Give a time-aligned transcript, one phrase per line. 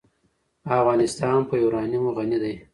[0.77, 2.53] افغانستان په یورانیم غني دی.